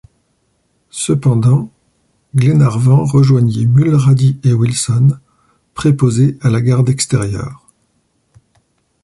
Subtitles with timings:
[0.89, 1.69] Cependant
[2.35, 5.15] Glenarvan rejoignit Mulrady et Wilson,
[5.75, 7.67] préposés à la garde extérieure.